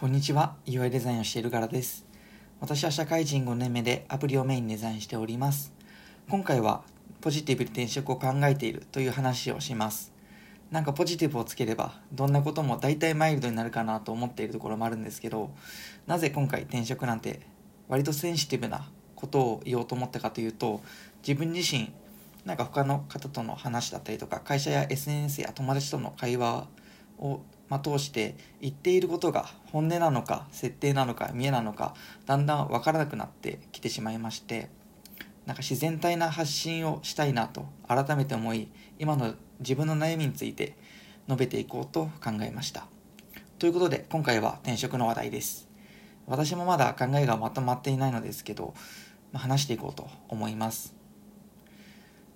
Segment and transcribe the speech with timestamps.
[0.00, 2.06] こんにちは、UI デザインをしている柄です。
[2.58, 5.74] 私は社会人5年目でアプリをメインにデザインしております。
[6.30, 6.84] 今回は
[7.20, 10.10] ポジティブに転職を考えているという話をします。
[10.70, 15.50] なんかポジティブをつければどんなことも大体マイルドになるかなと思っているところもあるんですけど、
[16.06, 17.40] なぜ今回転職なんて
[17.86, 20.80] 割とセンシティブなことを言おうと思ったかというと、
[21.20, 21.92] 自分自身
[22.46, 26.68] なんか他の方との話だったりとか会社や SNS や友達との会話
[27.18, 31.94] をま、通して言っていることが本音なのか設定なのか見えなのか
[32.26, 34.68] だんだん分からなくなってきてしまいまして
[35.46, 40.74] なんか自然体な発信をしたいなと改めて思い今の自分の悩みについて
[41.28, 42.86] 述べていこうと考えました。
[43.58, 45.68] ということで今回は転職の話題です。
[46.26, 48.74] 私もまだ考えがまとまっていないのですけど、
[49.32, 50.99] ま、話していこうと思います。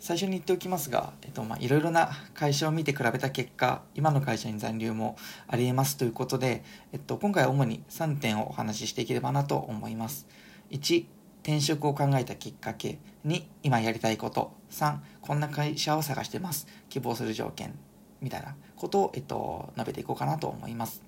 [0.04, 5.16] 最初に言っておきますが、えっとまあ、いろいろな会社を見て比べた結果今の会社に残留も
[5.48, 6.62] ありえますということで、
[6.92, 10.26] えっと、今回は主に3点をお話ししていければなと思います。
[10.72, 11.06] 1
[11.42, 12.98] 転職を考えたきっかけ。
[13.26, 14.52] 2今やりたいこと。
[14.72, 16.66] 3こんな会社を探してます。
[16.90, 17.72] 希望する条件。
[18.20, 18.56] みたいな。
[18.76, 21.02] ことを、えっと、述べていこうかなと思います。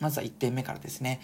[0.00, 1.20] まずは1点目からですね。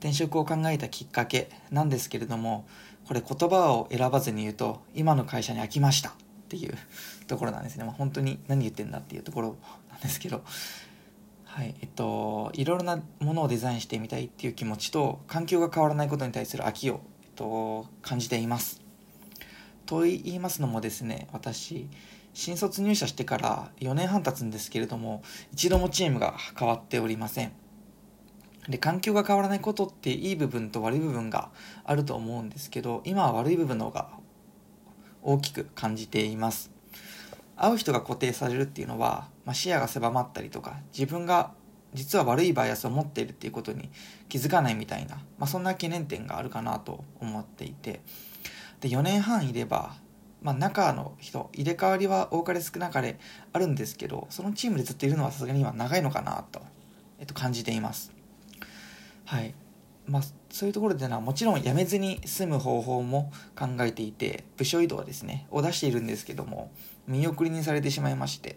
[0.00, 2.66] 転職を考えたきっかけなんですけれども
[3.06, 6.14] これ言葉を選ばずに言うと今の会社に飽きました。
[6.56, 6.76] っていう
[7.26, 9.56] ところなんですね、まあ、本当に何言ってんだっていうところ
[9.90, 10.42] なんですけど。
[11.44, 11.74] はい。
[11.80, 18.82] えっといろいろなものをデザインしてみたいっていう気持ちと環境が変わらないことに対する飽きを、えっと、感じています。
[19.86, 21.88] と言いますのもですね私
[22.32, 27.52] 新卒入社してから4年半経つんですけれども一度もチームが変わっておりません。
[28.68, 31.50] で環境が変わらないことっていい部分と悪い部分が
[31.84, 34.08] あると思うんですけど今は悪い部分の方が
[35.24, 36.70] 大きく感じています。
[37.56, 41.52] 会う人が固定されるっていうのは、まあ、視野が狭まったりとか自分が
[41.92, 43.90] 実は悪いバイアスを持っているっていうことに
[44.28, 48.00] 気づかないみたいな、まあ、そんな懸念点があるかなと思っていて。
[48.80, 49.94] で4年半いれば、
[50.42, 53.18] まあ、中の人入れ替わりは多かれ少なかれ
[53.54, 56.60] あるんですけどそのチームでずっといるのはさすがに今長いのかなと、
[57.18, 58.12] えっと、感じています。
[59.24, 59.54] はい。
[60.06, 60.22] まあ、
[60.54, 66.70] そういうところではもちろん辞めずに済む方法も考えていて部署移動ですねを出しているんですけども
[67.08, 68.56] 見送りにされてしまいまして、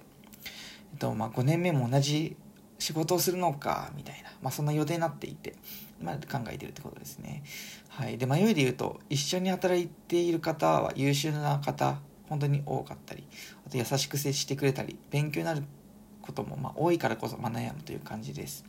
[0.93, 2.37] えっとまあ、5年目も同じ
[2.77, 5.55] 仕事をするのかみたいな、まあ、そんな予定になっていて、
[5.99, 7.41] まあ、考えているってことですね、
[7.89, 11.97] はい、で迷いで言うと一緒に働いている方は優秀な方
[12.29, 13.23] 本当に多かったり
[13.65, 15.63] あと優しく接してくれたり勉強になる
[16.21, 18.65] こともまあ多いからこそまあ悩むという感じです。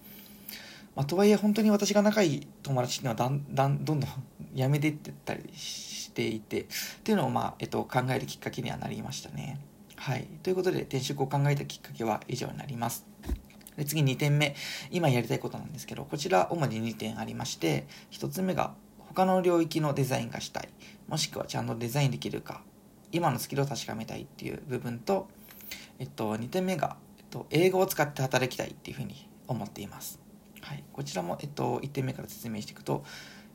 [0.99, 4.11] まあ、とはいえ本当に私が仲いい友達っていうのはだん だんどんどん
[4.53, 6.67] やめてってったりしていてっ
[7.05, 9.61] ていうのを、まあえっと、考えるきっかけにはなりましたね。
[9.95, 13.07] はい、ということで転職を考えたきっかけは以上になります。
[13.77, 14.57] で次2点目。
[14.91, 20.69] 今やりたいことなんですけどこちら主に2点ありまして1つ目が他の領域のデザインがしたい。
[21.07, 22.65] もしくはちゃんとデザインできるか。
[23.13, 25.29] 今のスキルを確かめたいっていう部分と、
[26.01, 30.19] えっと、2点目が、えっと、英語を使って働きたいっていうふうに思っています。
[30.69, 33.03] はい、こちらも、えっと、1点目から説明していくと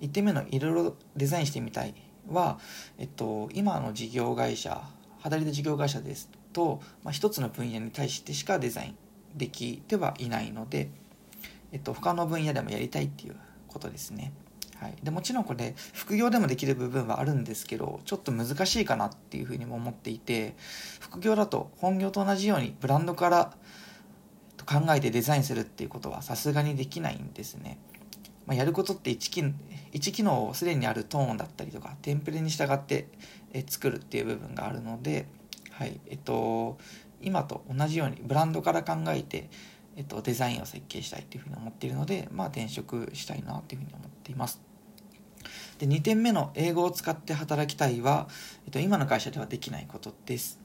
[0.02, 1.94] 1点目のいろいろデザインしてみたい。
[2.32, 2.58] は、
[2.98, 4.82] えっと、今の事業会社
[5.20, 8.96] 働いた事業会社ですと、まあ、一つの分野に対してしかデザイン
[9.38, 10.90] できてはいないので、
[11.72, 13.36] えっと、他の分野でもやりたいっていう
[13.68, 14.32] ことですね。
[14.78, 20.56] はい、でもちろんこれ副業でもできる部分はあるんですけどちょっと難しいかなっていうふうにも思っていて
[21.00, 23.54] 副業だと本業と同じようにブランドから
[24.66, 27.80] 考えてデザインするっていうことはさすがにできないんですね。
[28.46, 33.08] まあ、やることって1機 ,1 機能をすでにあるトーンだったりとかテンプレに従って
[33.68, 35.28] 作るっていう部分があるので、
[35.72, 36.78] はいえっと、
[37.22, 39.50] 今と同じようにブランドから考えて、
[39.96, 44.62] えっと、デザインを設計したいっていうふうに思っているので、まあ、転職したいなっていうふうに思っています。
[45.80, 48.28] で2点目の英語を使って働きたいは、
[48.66, 50.63] えっと、今の会社ではできないことです。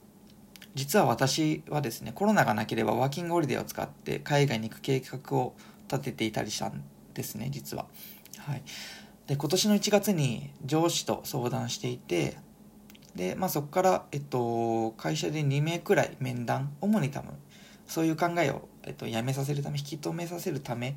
[0.79, 5.55] 実は私はですねコロナがなければワーキングホリデーを使って海外に行く計画を
[5.91, 6.85] 立てていたりしたん
[7.15, 7.87] ですね実は。
[8.39, 8.63] はい、
[9.27, 12.37] で今年の1月に上司と相談していて
[13.17, 17.33] で、まあ、そこから、えっと、会社で2名くらい面談主に多分
[17.89, 20.97] そういう考えを、えっと、やめさせるため引き止めさせるため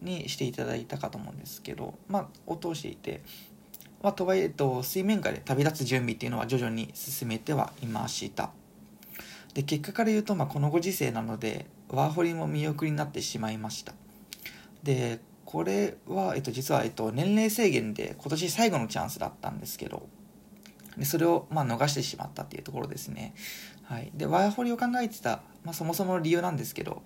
[0.00, 3.22] にしていただいたかと思うんですけど、まあ、を通していて、
[4.02, 8.50] まあ、とはいえ、えっと、水面下で旅立つ準備っていうのは徐々に進めてはいました。
[9.54, 13.92] で結果から言うと、まあ、このご時世なのでワーホリも見送りになってしまいました。
[14.82, 20.08] でこれは、えっと、実は、えっと、年齢制限で今年最後のチャンスだったんですけど
[20.96, 23.34] でそれを、まあ、逃してしまったっていうところですね、
[23.84, 27.02] はい、でワーホリを考えてた、まあ、そもそもの理由なんですけど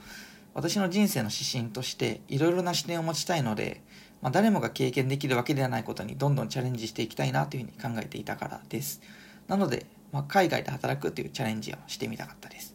[0.54, 3.82] 私の人生の指針としていろいろな視点を持ちたいので、
[4.22, 9.02] まあ、誰もが経験できるわけではないことにどんどんチャレンジしていきたいなというふうに考えていたからです。
[9.48, 12.74] なので、まあ、海外で働くというチャレンジをしてみたかったです。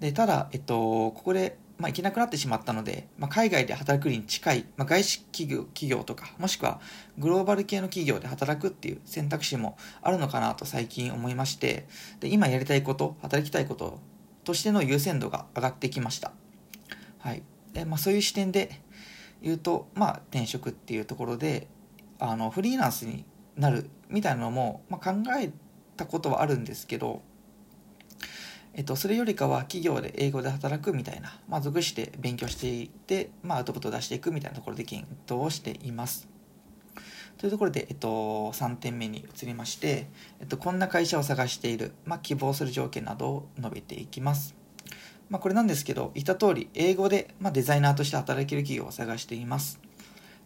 [0.00, 6.80] でただ、えっと、ここで、まあ、行けなくなってしまったので、まあ、海外で働くに近い、まあ、外資企業企業とかもしくは
[7.18, 11.86] グローバル系の企業で働くっていう選択肢もあるのかなと最近思いまして
[12.18, 14.00] で今やりたいこと働きたいこと
[14.42, 16.32] としての優先度が上がってきました、
[17.20, 17.42] はい
[17.72, 18.80] でまあ、そういう視点で
[19.40, 21.68] 言うと、まあ、転職っていうところで
[22.18, 23.24] あのフリーランスに
[23.56, 25.52] なるみたいなのも、まあ、考え
[25.96, 27.22] たことはあるんですけど
[28.74, 36.26] えっと、それよりかは企業で英語で働くみたいな、まあ、属して勉強していって、まあ、アウトプットを出していくみたいなところで検討しています。
[37.36, 38.08] というところで、えっと、
[38.52, 40.06] 3点目に移りまして、
[40.40, 44.54] えっと、こんな会社を探している、まあ、希望する条件などを述べていきます。
[45.28, 49.80] まあ、これなんですけど、言った通り、英語で、まあ、デザイナーとして働ける企業を探しています。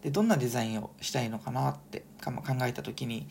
[0.03, 2.31] でどんなデザインをしたいのかなって考
[2.63, 3.27] えた時に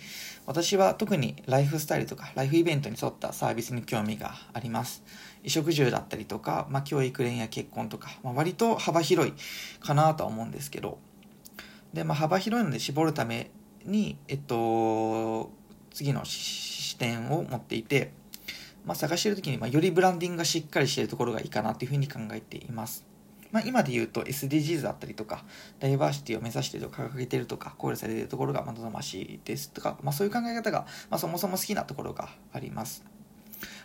[0.47, 5.03] 私は特にライフスタイルとかライフイベントに沿ったサービスに興味があります。
[5.39, 9.35] 衣食住だったりとか、まあ、教育恋や結婚とか、まあ、割と幅広い
[9.81, 10.99] かなとは思うんですけど
[11.93, 13.51] で、まあ、幅広いので絞るため
[13.85, 15.51] に、えっと、
[15.93, 18.13] 次の視点を持っていて、
[18.85, 23.07] まあ、探してる時に、ま、よりブランディングがしっかりしているところがいいかなというふうに考えています。
[23.53, 25.45] まあ、今で言うと SDGs だったりとか、
[25.81, 33.05] ダイバーシティを目指してると掲げてるとか、考慮されてるところが望ましいですとか、まあ、そういう考え方が、まあ、そもそも好きなところがあります。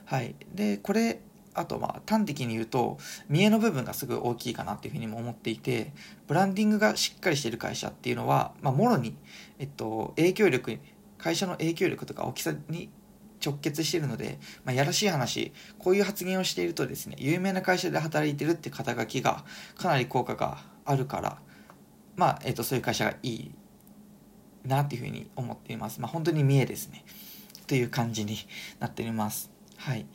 [0.05, 0.35] はい。
[0.53, 1.21] で、これ、
[1.53, 2.97] あとまあ端的に言うと
[3.27, 5.91] 見えの部分がすごい大きいかなっていうふうにも思っていて
[6.27, 9.15] ブランディングがしっかりしている会社っていうのは、まあ、もろに、
[9.59, 10.79] えっと、影響力
[11.17, 12.89] 会社の影響力とか大きさに
[13.43, 19.43] 直結しているので、まあ、やらしい話、こういう発言をしているとですね、有名な会社で働いてるって肩書きが
[19.75, 21.39] かなり効果があるから、
[22.15, 23.51] まあ、えっ、ー、と、そういう会社がいい
[24.65, 25.99] なっていうふうに思っています。
[25.99, 27.03] まあ、本当に見えですね。
[27.67, 28.37] という感じに
[28.79, 29.49] なっております。
[29.77, 30.05] はい。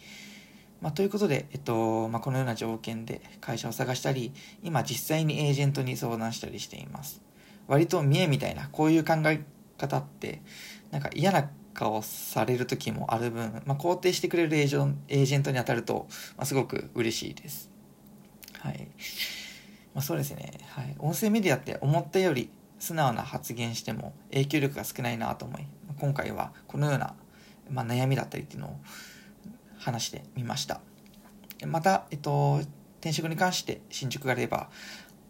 [0.80, 4.32] まあ、ということで、えっとまあ、このような条件で会社を探したり、
[4.62, 7.22] 今実際にエージェントに相談したりしています。
[7.66, 9.42] 割と見えみたいな、こういう考え
[9.78, 10.42] 方って、
[10.90, 14.76] なんか嫌な顔される時もある分、まあ、肯定してくれるエージ
[15.08, 16.06] エージェントに当たると、
[16.36, 17.70] まあ、すごく嬉しいです。
[18.58, 18.88] はい。
[19.94, 20.58] まあ、そうですね。
[20.68, 20.96] はい。
[20.98, 25.66] 音声メディアって思ったより素直な発言しても影響力が少ないなと思い、
[26.00, 27.14] 今回はこのような、
[27.70, 28.80] まあ、悩みだったりっていうのを
[29.78, 30.80] 話してみました。
[31.66, 32.60] また、えっと、
[33.00, 34.68] 転職に関して進捗があれば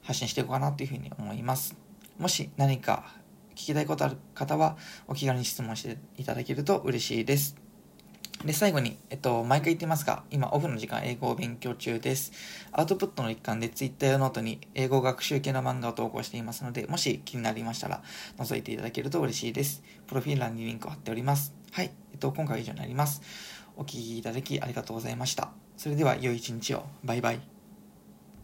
[0.03, 1.77] 発信していこうかなというふうに思います。
[2.19, 3.13] もし何か
[3.57, 4.77] 聞きたいことある方は
[5.09, 7.57] お気軽に質問していただけると嬉しいです。
[8.45, 12.33] で、最後に、えっと、毎回言ってますが、今、オフの時間、英語を勉強中です。
[12.71, 18.03] アウトプットの一環で、Twitter やノートに英語学習系の漫画を投稿していますので、もし気になりましたら、
[18.39, 19.83] 覗いていただけると嬉しいです。
[20.07, 21.55] プロフィール欄にリンクを貼っております。
[21.73, 21.91] はい。
[22.13, 23.23] えっと、今回は以上になります。
[23.75, 25.51] お聴きいただきありがとうございました。
[25.79, 26.85] それでは、良い一日を。
[27.05, 27.56] バイバイ。